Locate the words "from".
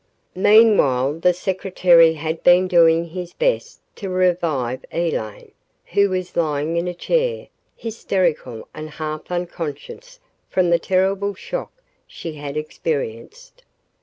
10.49-10.71